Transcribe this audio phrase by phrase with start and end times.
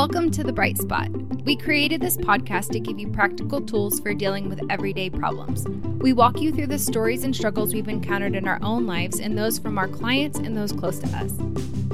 [0.00, 1.10] Welcome to The Bright Spot.
[1.44, 5.68] We created this podcast to give you practical tools for dealing with everyday problems.
[6.00, 9.36] We walk you through the stories and struggles we've encountered in our own lives and
[9.36, 11.32] those from our clients and those close to us.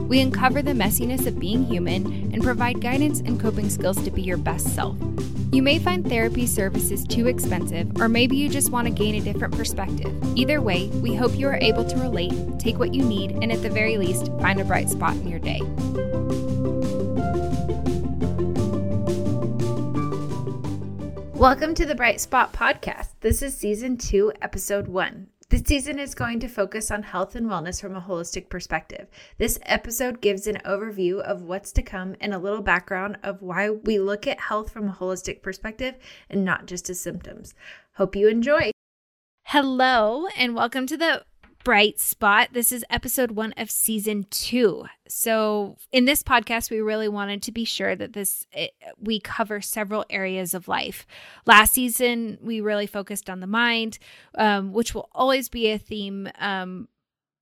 [0.03, 4.23] We uncover the messiness of being human and provide guidance and coping skills to be
[4.23, 4.97] your best self.
[5.51, 9.21] You may find therapy services too expensive, or maybe you just want to gain a
[9.21, 10.15] different perspective.
[10.39, 13.63] Either way, we hope you are able to relate, take what you need, and at
[13.63, 15.36] the very least, find a bright spot in your
[21.47, 23.11] Welcome to the Bright Spot Podcast.
[23.21, 25.29] This is season two, episode one.
[25.49, 29.07] This season is going to focus on health and wellness from a holistic perspective.
[29.39, 33.71] This episode gives an overview of what's to come and a little background of why
[33.71, 35.95] we look at health from a holistic perspective
[36.29, 37.55] and not just as symptoms.
[37.95, 38.73] Hope you enjoy.
[39.45, 41.23] Hello, and welcome to the
[41.67, 42.51] bright spot.
[42.53, 44.85] This is episode one of season two.
[45.09, 49.61] So, in this podcast, we really wanted to be sure that this it, we cover
[49.61, 51.09] several areas of life.
[51.45, 53.99] Last season, we really focused on the mind,
[54.37, 56.87] um, which will always be a theme um,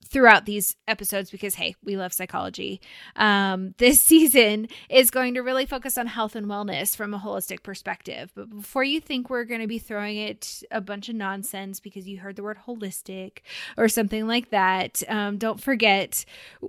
[0.06, 2.80] throughout these episodes because hey we love psychology.
[3.16, 7.62] Um, this season is going to really focus on health and wellness from a holistic
[7.62, 8.32] perspective.
[8.34, 12.08] But before you think we're going to be throwing it a bunch of nonsense because
[12.08, 13.38] you heard the word holistic
[13.76, 16.24] or something like that um, don't forget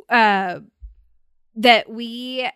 [0.10, 0.60] uh,
[1.56, 2.50] that we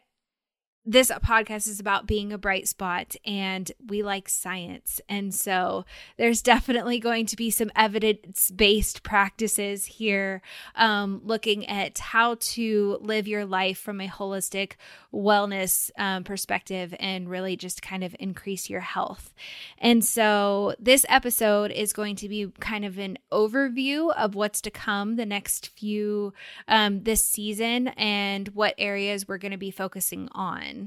[0.89, 4.99] this podcast is about being a bright spot and we like science.
[5.07, 5.85] And so
[6.17, 10.41] there's definitely going to be some evidence based practices here,
[10.73, 14.73] um, looking at how to live your life from a holistic
[15.13, 19.31] wellness um, perspective and really just kind of increase your health.
[19.77, 24.71] And so this episode is going to be kind of an overview of what's to
[24.71, 26.33] come the next few
[26.67, 30.78] um, this season and what areas we're going to be focusing on.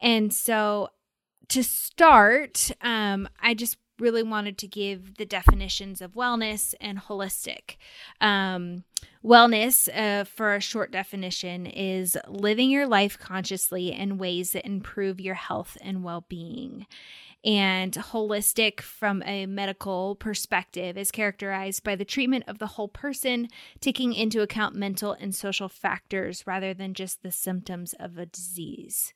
[0.00, 0.90] And so
[1.48, 7.76] to start, um, I just really wanted to give the definitions of wellness and holistic.
[8.20, 8.84] Um,
[9.24, 15.20] wellness, uh, for a short definition, is living your life consciously in ways that improve
[15.20, 16.86] your health and well being.
[17.44, 23.48] And holistic, from a medical perspective, is characterized by the treatment of the whole person,
[23.80, 29.12] taking into account mental and social factors rather than just the symptoms of a disease.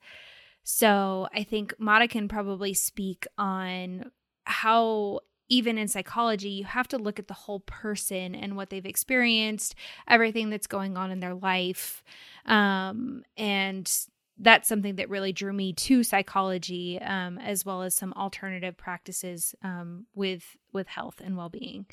[0.62, 4.10] So I think Mata can probably speak on
[4.44, 8.84] how even in psychology, you have to look at the whole person and what they've
[8.84, 9.74] experienced,
[10.06, 12.02] everything that's going on in their life.
[12.44, 13.90] Um, and
[14.38, 19.54] that's something that really drew me to psychology, um, as well as some alternative practices
[19.62, 21.86] um, with with health and well being.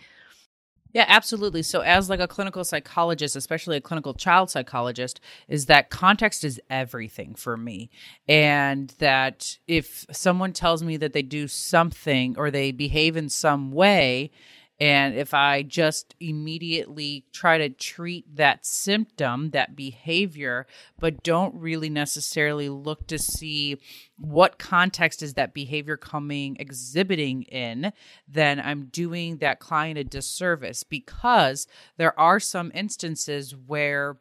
[0.95, 1.61] Yeah, absolutely.
[1.61, 5.19] So as like a clinical psychologist, especially a clinical child psychologist,
[5.49, 7.89] is that context is everything for me.
[8.29, 13.73] And that if someone tells me that they do something or they behave in some
[13.73, 14.31] way
[14.79, 20.67] and if I just immediately try to treat that symptom, that behavior,
[20.99, 23.77] but don't really necessarily look to see
[24.17, 27.93] what context is that behavior coming exhibiting in,
[28.27, 34.17] then I'm doing that client a disservice because there are some instances where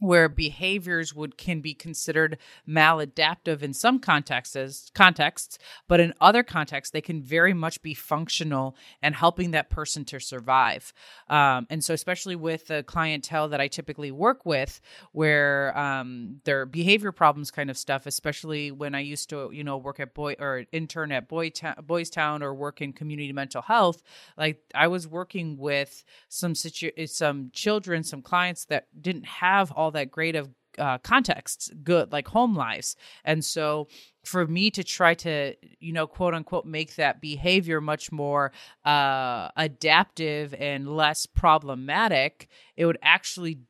[0.00, 5.58] where behaviors would can be considered maladaptive in some contexts contexts
[5.88, 10.20] but in other contexts they can very much be functional and helping that person to
[10.20, 10.92] survive.
[11.28, 14.80] Um, and so especially with the clientele that i typically work with
[15.12, 19.76] where um, their behavior problems kind of stuff especially when i used to you know
[19.76, 23.62] work at boy or intern at boy ta- boys town or work in community mental
[23.62, 24.02] health
[24.36, 29.85] like i was working with some situ- some children some clients that didn't have all
[29.86, 32.96] all that great of uh, contexts, good like home lives.
[33.24, 33.88] And so
[34.24, 38.52] for me to try to, you know, quote unquote, make that behavior much more
[38.84, 43.60] uh, adaptive and less problematic, it would actually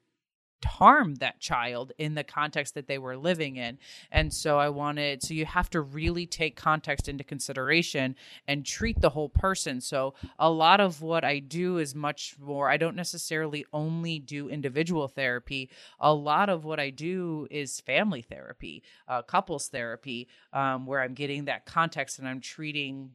[0.64, 3.78] harm that child in the context that they were living in.
[4.10, 8.16] And so I wanted, so you have to really take context into consideration
[8.48, 9.80] and treat the whole person.
[9.80, 14.48] So a lot of what I do is much more, I don't necessarily only do
[14.48, 15.70] individual therapy.
[16.00, 21.14] A lot of what I do is family therapy, uh, couples therapy, um, where I'm
[21.14, 23.10] getting that context and I'm treating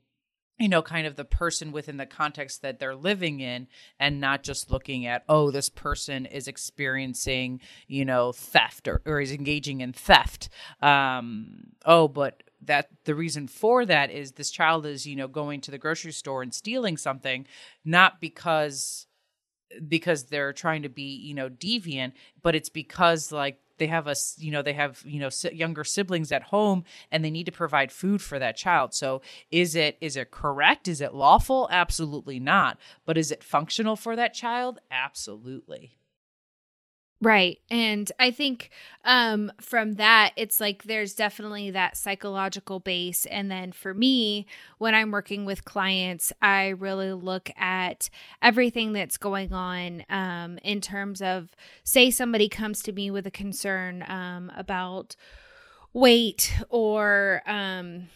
[0.62, 3.68] you know, kind of the person within the context that they're living in
[4.00, 9.19] and not just looking at, oh, this person is experiencing, you know, theft or, or
[9.19, 10.50] is engaging in theft.
[10.81, 15.62] Um, oh, but that the reason for that is this child is, you know, going
[15.62, 17.48] to the grocery store and stealing something,
[17.84, 19.07] not because
[19.88, 22.12] because they're trying to be, you know, deviant,
[22.44, 26.31] but it's because like they have a you know they have you know younger siblings
[26.31, 28.94] at home and they need to provide food for that child.
[28.94, 30.88] So is it is it correct?
[30.88, 31.68] Is it lawful?
[31.72, 32.78] Absolutely not.
[33.06, 34.80] But is it functional for that child?
[34.92, 35.98] Absolutely
[37.23, 37.59] Right.
[37.69, 38.71] And I think
[39.06, 44.47] um from that it's like there's definitely that psychological base and then for me
[44.79, 48.09] when I'm working with clients I really look at
[48.41, 51.50] everything that's going on um in terms of
[51.83, 55.15] say somebody comes to me with a concern um about
[55.94, 58.07] weight or um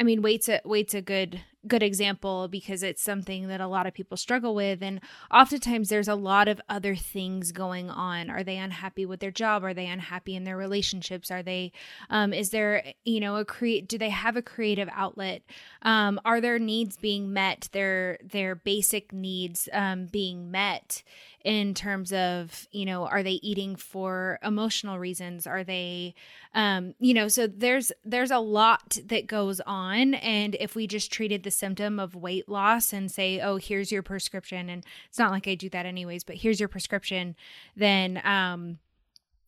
[0.00, 3.86] I mean weight's a weight's a good good example because it's something that a lot
[3.86, 5.00] of people struggle with and
[5.32, 8.30] oftentimes there's a lot of other things going on.
[8.30, 9.64] Are they unhappy with their job?
[9.64, 11.30] Are they unhappy in their relationships?
[11.30, 11.72] Are they
[12.10, 15.42] um, is there you know a create do they have a creative outlet?
[15.82, 17.68] Um, are their needs being met?
[17.72, 21.02] Their their basic needs um, being met
[21.44, 25.46] in terms of you know are they eating for emotional reasons?
[25.46, 26.14] Are they
[26.54, 31.12] um you know so there's there's a lot that goes on and if we just
[31.12, 35.30] treated the symptom of weight loss and say oh here's your prescription and it's not
[35.32, 37.34] like I do that anyways but here's your prescription
[37.76, 38.78] then um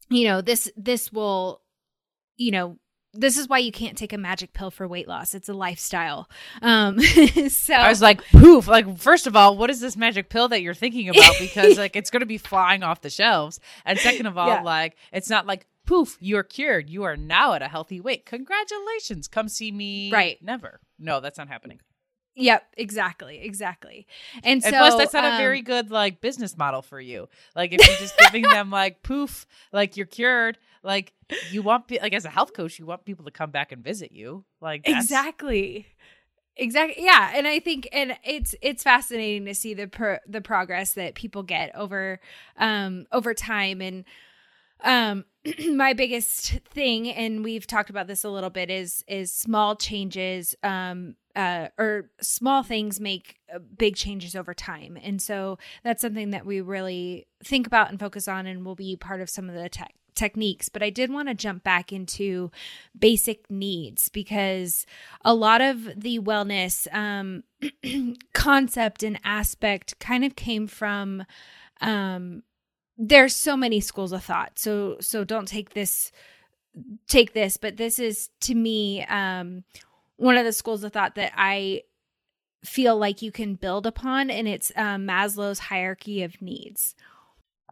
[0.09, 1.61] you know this this will
[2.37, 2.79] you know
[3.13, 5.35] this is why you can't take a magic pill for weight loss.
[5.35, 6.31] It's a lifestyle.
[6.63, 7.01] Um,
[7.49, 8.69] so I was like, poof.
[8.69, 11.35] Like, first of all, what is this magic pill that you're thinking about?
[11.41, 13.59] Because like it's going to be flying off the shelves.
[13.85, 14.63] And second of all, Yeah.
[14.63, 16.89] like it's not like poof, you're cured.
[16.89, 18.27] You are now at a healthy weight.
[18.27, 19.27] Congratulations.
[19.27, 20.13] Come see me.
[20.13, 20.39] Right.
[20.41, 20.79] Never.
[20.97, 21.81] No, that's not happening.
[22.41, 24.07] Yep, exactly, exactly.
[24.43, 27.29] And so, plus, that's not a um, very good like business model for you.
[27.55, 30.59] Like if you're just giving them like poof, like you're cured.
[30.83, 31.13] Like
[31.51, 33.85] you want, pe- like as a health coach, you want people to come back and
[33.85, 34.45] visit you.
[34.61, 35.87] Like that's- exactly
[36.57, 40.95] exactly yeah and i think and it's it's fascinating to see the pro- the progress
[40.95, 42.21] that people get over
[42.59, 44.05] um over time and
[44.83, 45.25] um
[45.75, 50.55] my biggest thing and we've talked about this a little bit is is small changes
[50.63, 54.99] um uh or small things make uh, big changes over time.
[55.03, 58.97] And so that's something that we really think about and focus on and will be
[58.97, 60.69] part of some of the tech techniques.
[60.69, 62.51] But i did want to jump back into
[62.99, 64.87] basic needs because
[65.25, 67.45] a lot of the wellness um
[68.35, 71.25] concept and aspect kind of came from
[71.81, 72.43] um
[72.99, 74.59] there's so many schools of thought.
[74.59, 76.13] So so don't take this
[77.09, 79.65] take this but this is to me um
[80.21, 81.83] one of the schools of thought that i
[82.65, 86.95] feel like you can build upon and it's um, maslow's hierarchy of needs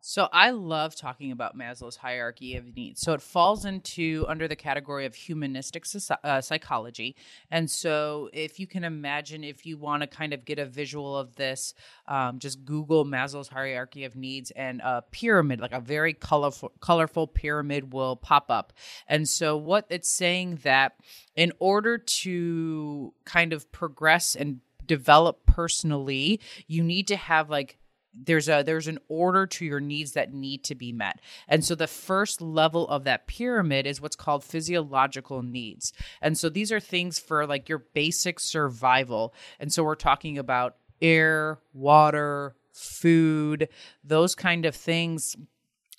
[0.02, 3.00] So I love talking about Maslow's hierarchy of needs.
[3.00, 5.84] So it falls into under the category of humanistic
[6.24, 7.16] uh, psychology.
[7.50, 11.16] And so if you can imagine, if you want to kind of get a visual
[11.16, 11.74] of this,
[12.06, 17.26] um, just Google Maslow's hierarchy of needs and a pyramid, like a very colorful, colorful
[17.26, 18.72] pyramid will pop up.
[19.06, 20.94] And so what it's saying that
[21.36, 27.78] in order to kind of progress and develop personally, you need to have like
[28.24, 31.20] there's a there's an order to your needs that need to be met.
[31.46, 35.92] And so the first level of that pyramid is what's called physiological needs.
[36.20, 39.34] And so these are things for like your basic survival.
[39.60, 43.68] And so we're talking about air water food
[44.04, 45.36] those kind of things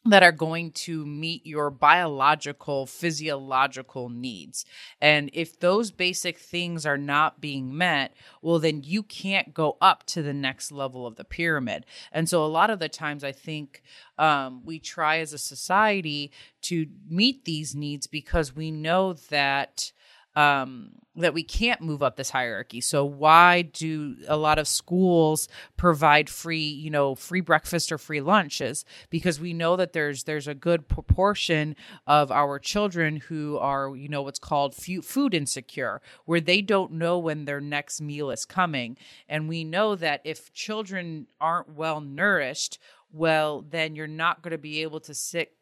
[0.10, 4.66] that are going to meet your biological, physiological needs.
[5.02, 10.06] And if those basic things are not being met, well, then you can't go up
[10.08, 11.86] to the next level of the pyramid.
[12.12, 13.82] And so a lot of the times, I think
[14.18, 16.32] um, we try as a society
[16.64, 19.92] to meet these needs because we know that
[20.36, 22.80] um, that we can't move up this hierarchy.
[22.82, 28.22] So why do a lot of schools provide free, you know, free breakfast or free
[28.22, 28.86] lunches?
[29.10, 31.76] Because we know that there's there's a good proportion
[32.08, 37.18] of our children who are, you know, what's called food insecure, where they don't know
[37.18, 38.96] when their next meal is coming,
[39.28, 42.80] and we know that if children aren't well nourished,
[43.12, 45.54] well, then you're not going to be able to sit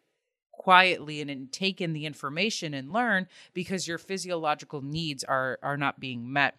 [0.57, 5.77] quietly and, and take in the information and learn because your physiological needs are are
[5.77, 6.55] not being met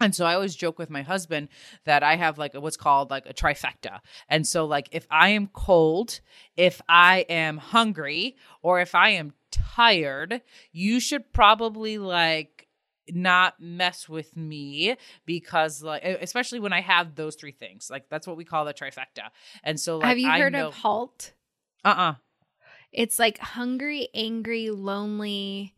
[0.00, 1.48] and so I always joke with my husband
[1.84, 4.00] that I have like what's called like a trifecta.
[4.28, 6.20] And so like if I am cold,
[6.56, 10.40] if I am hungry, or if I am tired,
[10.72, 12.66] you should probably like
[13.12, 14.96] not mess with me
[15.26, 17.88] because like especially when I have those three things.
[17.90, 19.28] Like that's what we call the trifecta.
[19.62, 21.34] And so like have you I heard know, of halt
[21.84, 22.14] uh-uh.
[22.92, 25.74] It's like hungry, angry, lonely,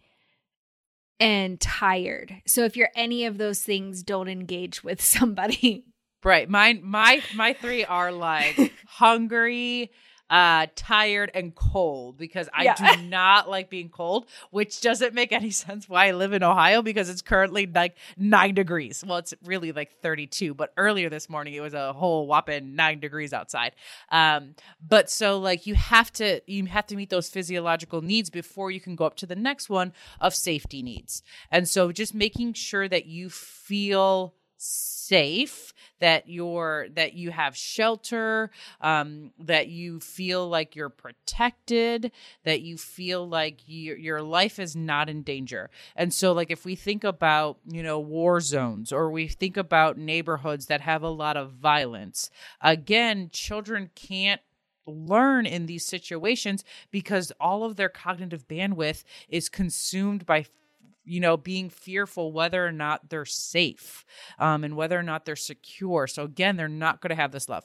[1.21, 2.43] and tired.
[2.47, 5.85] So if you're any of those things, don't engage with somebody.
[6.25, 6.49] Right.
[6.49, 9.91] Mine my my three are like hungry,
[10.33, 12.75] uh, tired, and cold because I Yeah.
[12.75, 16.81] do not like being cold, which doesn't make any sense why I live in Ohio
[16.81, 19.05] because it's currently like nine degrees.
[19.07, 22.99] Well, it's really like 32, but earlier this morning it was a whole whopping nine
[22.99, 23.73] degrees outside.
[24.11, 28.71] Um, but so like you have to you have to meet those physiological needs before
[28.71, 31.23] you can go up to the next one of safety needs.
[31.51, 38.51] And so just making sure that you feel safe that you're that you have shelter
[38.81, 42.13] um that you feel like you're protected
[42.45, 45.69] that you feel like your your life is not in danger.
[45.97, 49.99] And so like if we think about you know war zones or we think about
[49.99, 54.41] neighborhoods that have a lot of violence again children can't
[54.87, 60.45] learn in these situations because all of their cognitive bandwidth is consumed by
[61.05, 64.05] you know being fearful whether or not they're safe
[64.39, 66.07] um, and whether or not they're secure.
[66.07, 67.65] So again they're not going to have this love.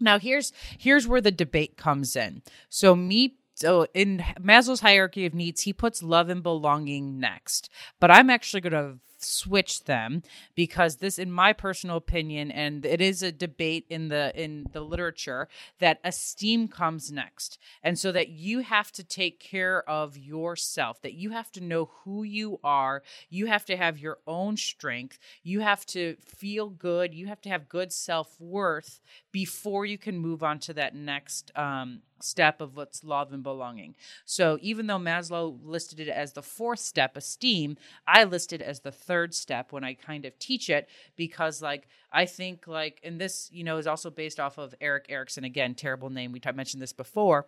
[0.00, 2.42] Now here's here's where the debate comes in.
[2.68, 7.70] So me so in maslow's hierarchy of needs he puts love and belonging next.
[8.00, 10.22] But i'm actually going to switch them
[10.54, 14.80] because this in my personal opinion and it is a debate in the in the
[14.80, 17.58] literature that esteem comes next.
[17.82, 21.90] And so that you have to take care of yourself that you have to know
[22.04, 23.02] who you are.
[23.30, 25.18] You have to have your own strength.
[25.42, 27.14] You have to feel good.
[27.14, 29.00] You have to have good self-worth
[29.32, 33.94] before you can move on to that next um, step of what's love and belonging.
[34.24, 38.92] So even though maslow listed it as the fourth step esteem i listed as the
[38.92, 43.48] third step when i kind of teach it because like i think like and this
[43.52, 45.44] you know is also based off of erik erikson.
[45.44, 46.32] Again terrible name.
[46.32, 47.46] We t- mentioned this before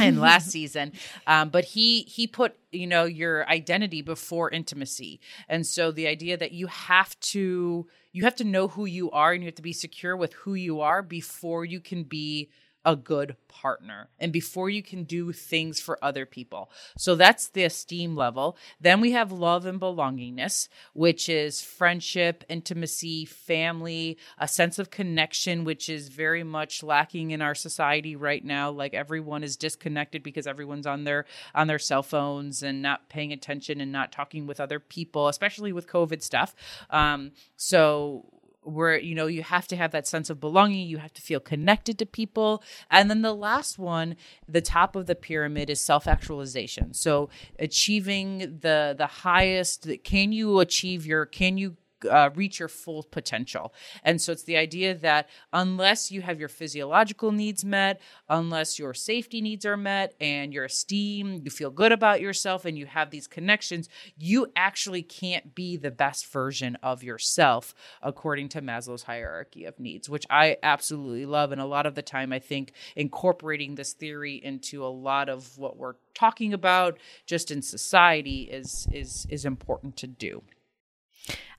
[0.00, 0.92] in last season.
[1.26, 5.20] Um, but he he put you know your identity before intimacy.
[5.48, 9.32] And so the idea that you have to you have to know who you are
[9.32, 12.50] and you have to be secure with who you are before you can be
[12.84, 16.70] a good partner and before you can do things for other people.
[16.96, 18.56] So that's the esteem level.
[18.80, 25.64] Then we have love and belongingness, which is friendship, intimacy, family, a sense of connection,
[25.64, 28.70] which is very much lacking in our society right now.
[28.70, 33.32] Like everyone is disconnected because everyone's on their on their cell phones and not paying
[33.32, 36.54] attention and not talking with other people, especially with COVID stuff.
[36.90, 38.31] Um, so
[38.62, 41.40] where you know you have to have that sense of belonging you have to feel
[41.40, 42.62] connected to people.
[42.90, 44.16] And then the last one
[44.48, 46.94] the top of the pyramid is self-actualization.
[46.94, 47.28] So
[47.58, 51.76] achieving the the highest can you achieve your can you
[52.10, 53.72] uh, reach your full potential.
[54.02, 58.94] And so it's the idea that unless you have your physiological needs met, unless your
[58.94, 63.10] safety needs are met, and your esteem, you feel good about yourself, and you have
[63.10, 69.64] these connections, you actually can't be the best version of yourself, according to Maslow's hierarchy
[69.64, 71.52] of needs, which I absolutely love.
[71.52, 75.58] And a lot of the time, I think incorporating this theory into a lot of
[75.58, 80.42] what we're talking about just in society is is is important to do.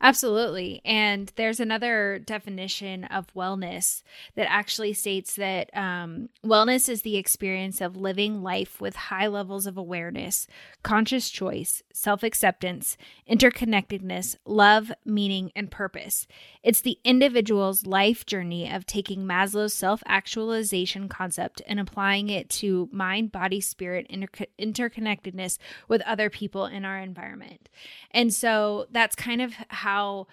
[0.01, 0.81] Absolutely.
[0.83, 4.03] And there's another definition of wellness
[4.35, 9.65] that actually states that um, wellness is the experience of living life with high levels
[9.65, 10.45] of awareness,
[10.83, 12.97] conscious choice, self acceptance,
[13.29, 16.27] interconnectedness, love, meaning, and purpose.
[16.63, 22.89] It's the individual's life journey of taking Maslow's self actualization concept and applying it to
[22.91, 27.69] mind, body, spirit, inter- interconnectedness with other people in our environment.
[28.11, 30.27] And so that's kind of how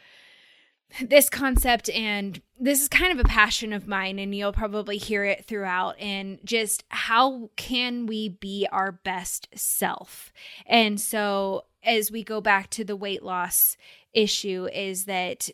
[1.00, 5.24] this concept and this is kind of a passion of mine and you'll probably hear
[5.24, 10.32] it throughout and just how can we be our best self?
[10.66, 13.76] And so as we go back to the weight loss
[14.12, 15.48] issue is that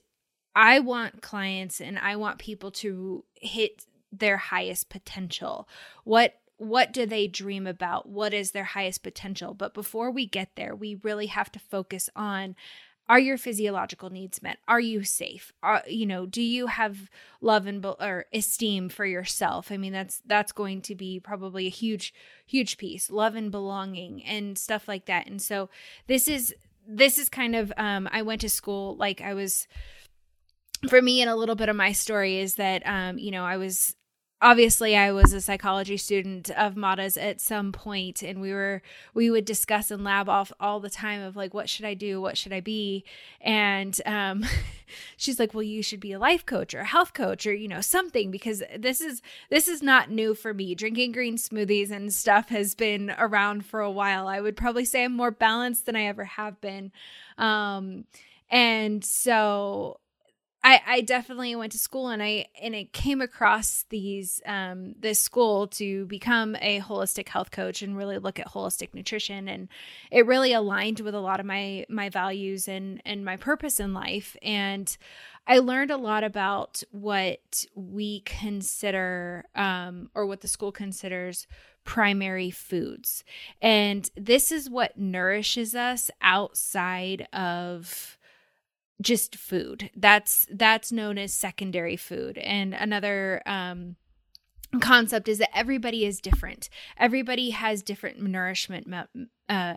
[0.54, 5.68] i want clients and i want people to hit their highest potential.
[6.04, 8.08] What what do they dream about?
[8.08, 9.52] What is their highest potential?
[9.52, 12.56] But before we get there we really have to focus on
[13.08, 14.58] are your physiological needs met?
[14.66, 15.52] Are you safe?
[15.62, 17.10] Are you know do you have
[17.40, 19.70] love and or esteem for yourself?
[19.70, 22.12] I mean that's that's going to be probably a huge
[22.46, 25.26] huge piece love and belonging and stuff like that.
[25.26, 25.68] And so
[26.06, 26.54] this is
[26.86, 29.66] this is kind of um i went to school like i was
[30.88, 33.56] for me and a little bit of my story is that um you know i
[33.56, 33.95] was
[34.42, 38.82] obviously i was a psychology student of mada's at some point and we were
[39.14, 42.20] we would discuss in lab off all the time of like what should i do?
[42.20, 43.04] What should i be?
[43.40, 44.44] And um
[45.16, 47.68] she's like well you should be a life coach or a health coach or you
[47.68, 50.74] know something because this is this is not new for me.
[50.74, 54.28] Drinking green smoothies and stuff has been around for a while.
[54.28, 56.92] I would probably say i'm more balanced than i ever have been.
[57.38, 58.04] Um
[58.50, 59.98] and so
[60.66, 65.22] I, I definitely went to school and I and I came across these um, this
[65.22, 69.46] school to become a holistic health coach and really look at holistic nutrition.
[69.46, 69.68] And
[70.10, 73.94] it really aligned with a lot of my my values and and my purpose in
[73.94, 74.36] life.
[74.42, 74.94] And
[75.46, 81.46] I learned a lot about what we consider um, or what the school considers
[81.84, 83.22] primary foods.
[83.62, 88.18] And this is what nourishes us outside of
[89.00, 89.90] just food.
[89.94, 92.38] That's that's known as secondary food.
[92.38, 93.96] And another um
[94.80, 96.68] concept is that everybody is different.
[96.98, 98.88] Everybody has different nourishment
[99.48, 99.74] uh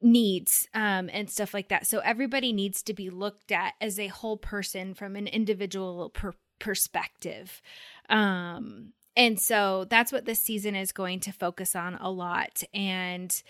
[0.00, 1.86] needs um, and stuff like that.
[1.86, 6.34] So everybody needs to be looked at as a whole person from an individual per-
[6.58, 7.60] perspective.
[8.08, 12.62] Um, and so that's what this season is going to focus on a lot.
[12.72, 13.42] And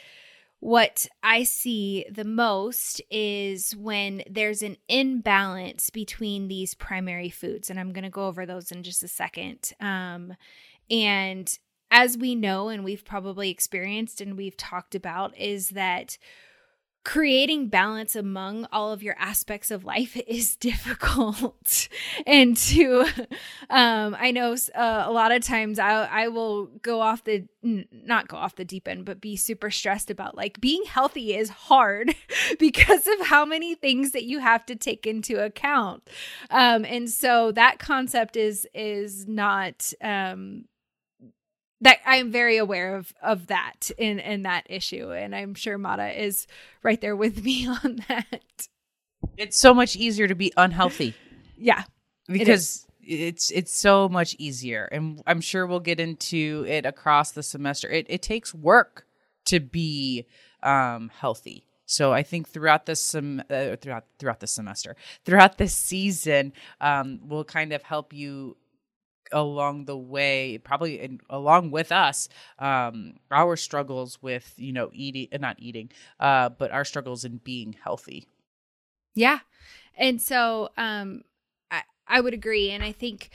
[0.61, 7.71] what I see the most is when there's an imbalance between these primary foods.
[7.71, 9.73] And I'm going to go over those in just a second.
[9.81, 10.35] Um,
[10.91, 11.57] and
[11.91, 16.19] as we know, and we've probably experienced and we've talked about, is that
[17.05, 21.88] creating balance among all of your aspects of life is difficult.
[22.26, 23.07] And to
[23.71, 28.28] um i know uh, a lot of times i i will go off the not
[28.28, 32.14] go off the deep end but be super stressed about like being healthy is hard
[32.59, 36.09] because of how many things that you have to take into account.
[36.50, 40.64] Um and so that concept is is not um
[41.80, 46.20] that I'm very aware of of that in in that issue, and I'm sure Mata
[46.20, 46.47] is
[46.82, 48.68] right there with me on that.
[49.37, 51.14] It's so much easier to be unhealthy.
[51.56, 51.85] yeah,
[52.26, 57.32] because it it's it's so much easier, and I'm sure we'll get into it across
[57.32, 57.88] the semester.
[57.88, 59.06] It it takes work
[59.47, 60.26] to be
[60.62, 61.64] um, healthy.
[61.87, 64.94] So I think throughout this sem- uh, throughout throughout the semester,
[65.25, 68.56] throughout this season, um, will kind of help you
[69.32, 75.28] along the way, probably in, along with us, um, our struggles with you know eating,
[75.32, 78.26] uh, not eating, uh, but our struggles in being healthy.
[79.14, 79.41] Yeah,
[79.97, 81.23] and so um,
[81.71, 83.30] I I would agree, and I think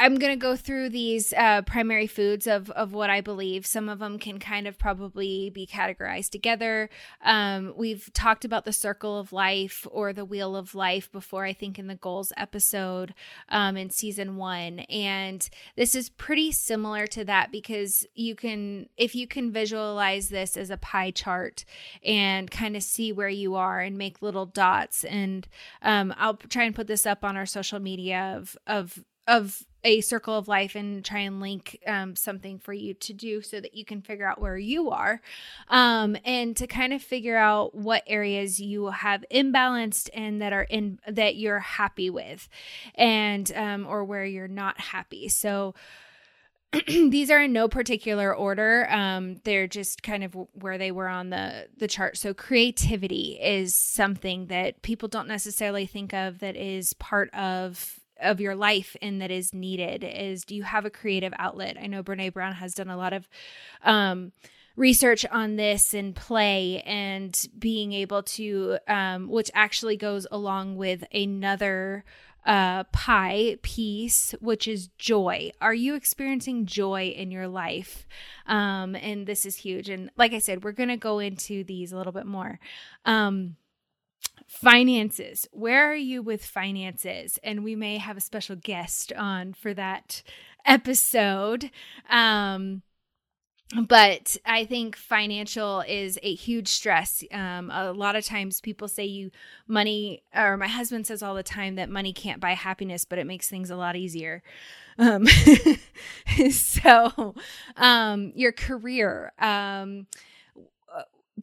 [0.00, 3.66] I'm going to go through these uh, primary foods of, of what I believe.
[3.66, 6.88] Some of them can kind of probably be categorized together.
[7.24, 11.52] Um, we've talked about the circle of life or the wheel of life before, I
[11.52, 13.12] think, in the goals episode
[13.48, 14.80] um, in season one.
[14.88, 20.56] And this is pretty similar to that because you can, if you can visualize this
[20.56, 21.64] as a pie chart
[22.04, 25.02] and kind of see where you are and make little dots.
[25.02, 25.48] And
[25.82, 30.00] um, I'll try and put this up on our social media of, of, of a
[30.00, 33.74] circle of life and try and link um, something for you to do so that
[33.74, 35.20] you can figure out where you are
[35.68, 40.64] um, and to kind of figure out what areas you have imbalanced and that are
[40.64, 42.48] in that you're happy with
[42.94, 45.28] and um, or where you're not happy.
[45.28, 45.74] So
[46.86, 48.86] these are in no particular order.
[48.90, 52.18] Um, they're just kind of where they were on the the chart.
[52.18, 58.40] So creativity is something that people don't necessarily think of that is part of of
[58.40, 62.02] your life and that is needed is do you have a creative outlet i know
[62.02, 63.28] brene brown has done a lot of
[63.84, 64.32] um,
[64.76, 71.04] research on this and play and being able to um, which actually goes along with
[71.12, 72.04] another
[72.48, 75.50] uh, pie piece, which is joy.
[75.60, 78.08] Are you experiencing joy in your life?
[78.46, 79.90] Um, and this is huge.
[79.90, 82.58] And like I said, we're going to go into these a little bit more.
[83.04, 83.56] Um,
[84.48, 85.46] finances.
[85.52, 87.38] Where are you with finances?
[87.44, 90.22] And we may have a special guest on for that
[90.66, 91.70] episode.
[92.10, 92.82] Um,
[93.86, 97.22] but I think financial is a huge stress.
[97.30, 99.30] Um, a lot of times people say you
[99.66, 103.26] money, or my husband says all the time that money can't buy happiness, but it
[103.26, 104.42] makes things a lot easier.
[104.96, 105.26] Um,
[106.50, 107.34] so,
[107.76, 110.06] um, your career, um,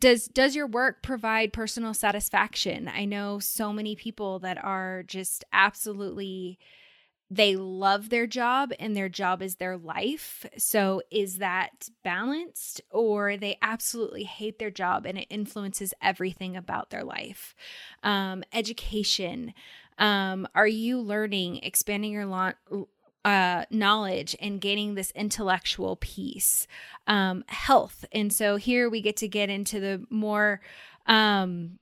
[0.05, 2.87] does does your work provide personal satisfaction?
[2.87, 6.59] I know so many people that are just absolutely
[7.31, 10.45] they love their job and their job is their life.
[10.59, 16.91] So is that balanced or they absolutely hate their job and it influences everything about
[16.91, 17.55] their life?
[18.03, 19.55] Um, education
[19.97, 22.87] um, are you learning expanding your lo-
[23.25, 26.67] uh, knowledge and gaining this intellectual piece,
[27.07, 28.05] um, health.
[28.11, 30.61] And so here we get to get into the more
[31.07, 31.79] um,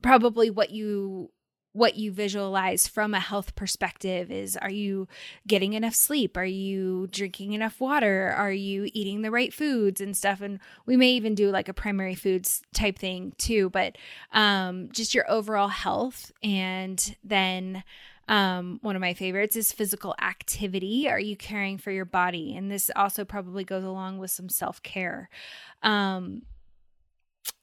[0.00, 1.30] probably what you
[1.74, 5.08] what you visualize from a health perspective is are you
[5.48, 6.36] getting enough sleep?
[6.36, 8.28] Are you drinking enough water?
[8.36, 10.42] Are you eating the right foods and stuff?
[10.42, 13.96] And we may even do like a primary foods type thing too but
[14.32, 17.82] um, just your overall health and then
[18.28, 21.08] um, one of my favorites is physical activity.
[21.08, 22.54] Are you caring for your body?
[22.56, 25.28] And this also probably goes along with some self care.
[25.82, 26.42] Um,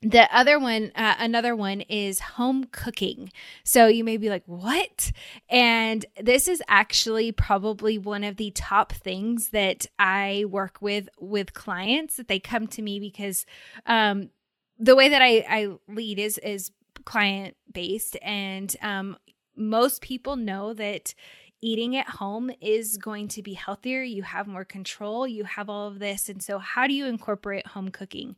[0.02, 3.32] the other one uh, another one is home cooking
[3.64, 5.12] so you may be like what
[5.50, 11.54] and this is actually probably one of the top things that i work with with
[11.54, 13.46] clients that they come to me because
[13.86, 14.30] um,
[14.78, 16.72] the way that i i lead is is
[17.06, 19.18] client based and um,
[19.60, 21.14] most people know that
[21.62, 24.02] eating at home is going to be healthier.
[24.02, 25.28] You have more control.
[25.28, 26.30] You have all of this.
[26.30, 28.36] And so how do you incorporate home cooking?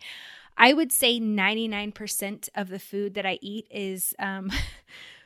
[0.57, 4.51] I would say 99% of the food that I eat is um,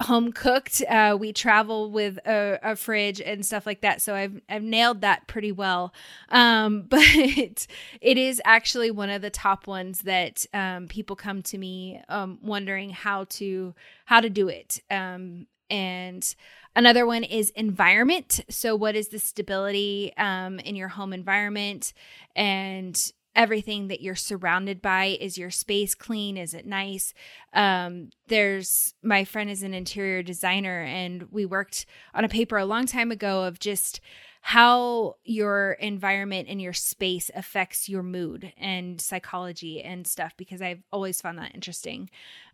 [0.00, 0.82] home cooked.
[0.88, 5.00] Uh, we travel with a, a, fridge and stuff like that, so I've I've nailed
[5.00, 5.92] that pretty well.
[6.28, 11.58] Um, but it is actually one of the top ones that um, people come to
[11.58, 14.80] me um, wondering how to how to do it.
[14.90, 16.34] Um, and
[16.74, 18.40] another one is environment.
[18.48, 21.92] So, what is the stability um, in your home environment?
[22.34, 25.16] And everything that you're surrounded by.
[25.20, 26.36] Is your space clean?
[26.36, 27.14] Is it nice?
[27.52, 32.64] Um, there's my friend is an interior designer and we worked on a paper a
[32.64, 34.00] long time ago of just
[34.40, 40.82] how your environment and your space affects your mood and psychology and stuff because i've
[40.92, 42.08] always found that interesting.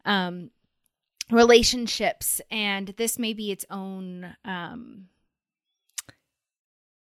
[0.05, 0.51] Um,
[1.31, 5.07] relationships and this may be its own um,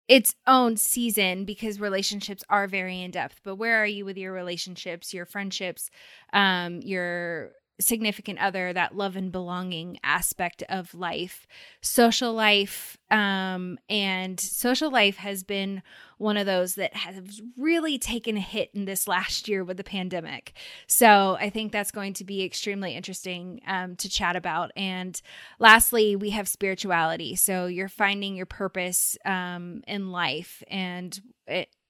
[0.09, 3.41] its own season because relationships are very in depth.
[3.45, 5.91] But where are you with your relationships, your friendships,
[6.33, 11.47] um, your significant other, that love and belonging aspect of life,
[11.81, 12.97] social life.
[13.09, 15.81] Um, and social life has been
[16.17, 19.83] one of those that has really taken a hit in this last year with the
[19.83, 20.53] pandemic.
[20.87, 24.71] So I think that's going to be extremely interesting um, to chat about.
[24.75, 25.19] And
[25.57, 27.35] lastly, we have spirituality.
[27.35, 31.19] So you're finding your purpose um, in life and,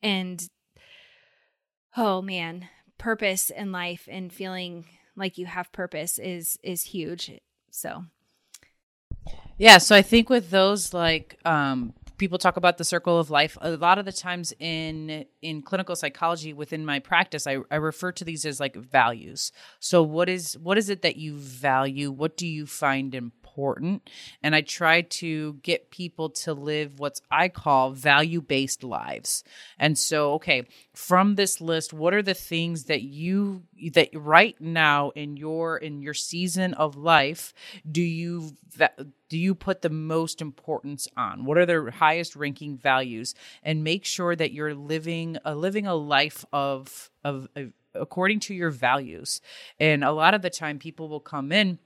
[0.04, 0.48] and,
[1.98, 4.86] oh man, purpose in life and feeling
[5.20, 7.32] like you have purpose is is huge.
[7.70, 8.06] So
[9.60, 13.58] yeah so i think with those like um people talk about the circle of life
[13.62, 18.12] a lot of the times in in clinical psychology within my practice I, I refer
[18.12, 19.52] to these as like values.
[19.80, 22.12] So what is what is it that you value?
[22.12, 24.10] What do you find important important.
[24.44, 29.44] And I try to get people to live what I call value based lives.
[29.80, 35.10] And so, okay, from this list, what are the things that you, that right now
[35.12, 37.54] in your, in your season of life,
[37.90, 38.52] do you,
[39.30, 41.46] do you put the most importance on?
[41.46, 43.34] What are the highest ranking values?
[43.64, 48.54] And make sure that you're living a, living a life of, of, of according to
[48.54, 49.42] your values.
[49.80, 51.80] And a lot of the time people will come in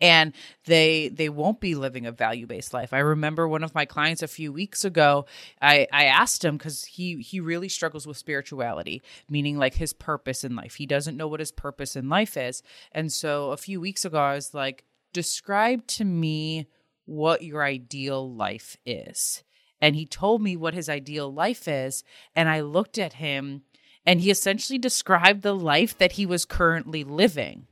[0.00, 0.32] and
[0.66, 2.92] they they won't be living a value-based life.
[2.92, 5.26] I remember one of my clients a few weeks ago
[5.60, 10.44] i i asked him because he he really struggles with spirituality meaning like his purpose
[10.44, 10.74] in life.
[10.74, 12.62] He doesn't know what his purpose in life is.
[12.92, 16.66] And so a few weeks ago i was like describe to me
[17.04, 19.42] what your ideal life is.
[19.80, 22.04] And he told me what his ideal life is
[22.36, 23.62] and i looked at him
[24.04, 27.66] and he essentially described the life that he was currently living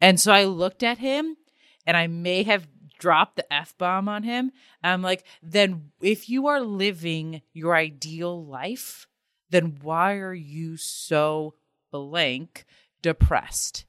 [0.00, 1.36] and so I looked at him
[1.86, 4.52] and I may have dropped the F bomb on him.
[4.82, 9.06] I'm like, then if you are living your ideal life,
[9.50, 11.54] then why are you so
[11.90, 12.64] blank
[13.02, 13.86] depressed?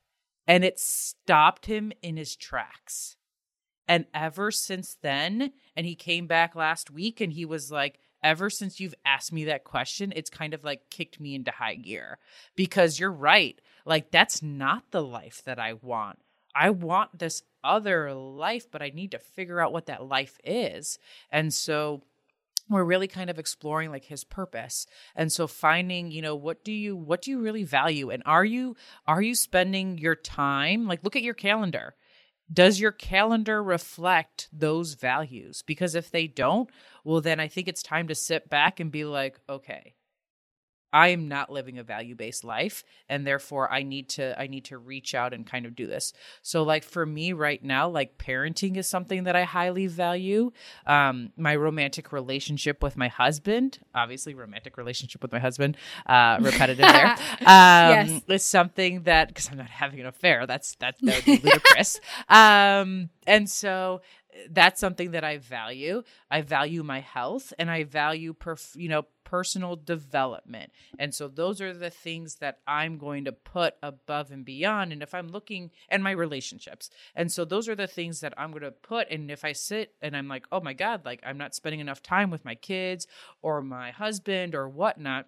[0.47, 3.17] And it stopped him in his tracks.
[3.87, 8.49] And ever since then, and he came back last week and he was like, ever
[8.49, 12.19] since you've asked me that question, it's kind of like kicked me into high gear
[12.55, 13.59] because you're right.
[13.89, 16.19] Like, that's not the life that I want.
[16.53, 20.99] I want this other life, but I need to figure out what that life is.
[21.31, 22.03] And so,
[22.69, 26.71] we're really kind of exploring like his purpose and so finding you know what do
[26.71, 28.75] you what do you really value and are you
[29.07, 31.95] are you spending your time like look at your calendar
[32.53, 36.69] does your calendar reflect those values because if they don't
[37.03, 39.95] well then i think it's time to sit back and be like okay
[40.91, 44.77] I am not living a value-based life and therefore I need to I need to
[44.77, 46.13] reach out and kind of do this.
[46.41, 50.51] So like for me right now like parenting is something that I highly value.
[50.85, 56.77] Um my romantic relationship with my husband, obviously romantic relationship with my husband, uh repetitive
[56.77, 57.15] there.
[57.41, 58.21] Um yes.
[58.27, 60.45] is something that cuz I'm not having an affair.
[60.45, 61.99] That's that, that would be ludicrous.
[62.29, 64.01] um and so
[64.49, 66.03] that's something that I value.
[66.29, 70.71] I value my health and I value perf- you know personal development.
[70.97, 75.03] And so those are the things that I'm going to put above and beyond and
[75.03, 76.89] if I'm looking and my relationships.
[77.15, 79.93] And so those are the things that I'm going to put and if I sit
[80.01, 83.07] and I'm like, "Oh my god, like I'm not spending enough time with my kids
[83.41, 85.27] or my husband or whatnot."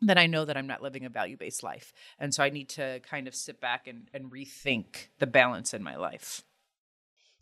[0.00, 1.92] then I know that I'm not living a value based life.
[2.18, 5.82] And so I need to kind of sit back and, and rethink the balance in
[5.82, 6.42] my life.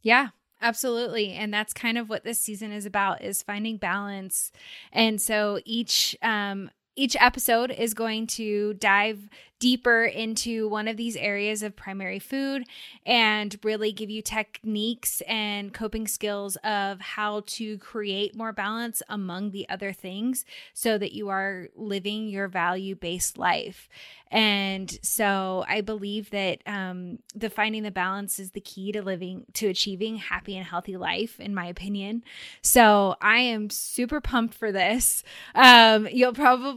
[0.02, 0.28] Yeah,
[0.62, 1.32] Absolutely.
[1.32, 4.52] And that's kind of what this season is about is finding balance.
[4.92, 9.28] And so each um each episode is going to dive
[9.62, 12.64] deeper into one of these areas of primary food
[13.06, 19.52] and really give you techniques and coping skills of how to create more balance among
[19.52, 23.88] the other things so that you are living your value based life.
[24.32, 29.44] And so I believe that um, the finding the balance is the key to living,
[29.54, 32.24] to achieving happy and healthy life, in my opinion.
[32.62, 35.22] So I am super pumped for this.
[35.54, 36.32] Um, you'll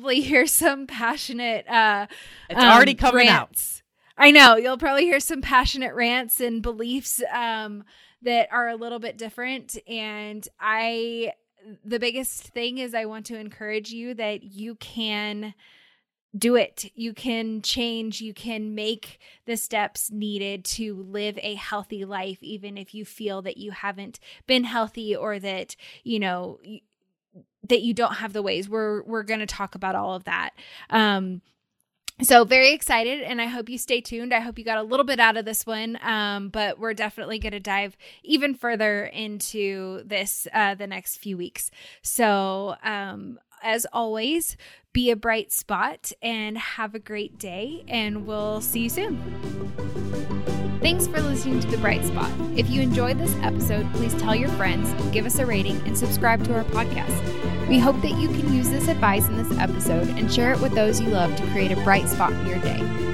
[0.06, 2.06] probably hear some passionate, uh,
[2.48, 3.82] it's um, already coming rants.
[4.18, 4.24] out.
[4.24, 7.84] I know you'll probably hear some passionate rants and beliefs um,
[8.22, 9.78] that are a little bit different.
[9.88, 11.34] And I,
[11.84, 15.56] the biggest thing is, I want to encourage you that you can
[16.38, 16.92] do it.
[16.94, 22.78] You can change, you can make the steps needed to live a healthy life, even
[22.78, 26.60] if you feel that you haven't been healthy or that, you know,
[27.70, 28.70] that you don't have the ways.
[28.70, 30.52] We're we're going to talk about all of that.
[30.90, 31.42] Um
[32.22, 35.06] so very excited and i hope you stay tuned i hope you got a little
[35.06, 40.02] bit out of this one um, but we're definitely going to dive even further into
[40.06, 41.70] this uh, the next few weeks
[42.02, 44.56] so um, as always,
[44.94, 50.35] be a bright spot and have a great day, and we'll see you soon.
[50.86, 52.32] Thanks for listening to The Bright Spot.
[52.56, 56.44] If you enjoyed this episode, please tell your friends, give us a rating, and subscribe
[56.44, 57.68] to our podcast.
[57.68, 60.74] We hope that you can use this advice in this episode and share it with
[60.74, 63.05] those you love to create a bright spot in your day.